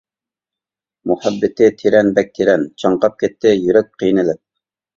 [1.11, 4.45] مۇھەببىتى تېرەن بەك تېرەن، چاڭقاپ كەتتى يۈرەك قىينىلىپ.